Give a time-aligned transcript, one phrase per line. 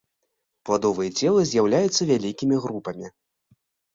[0.67, 3.07] Пладовыя целы з'яўляюцца вялікімі групамі.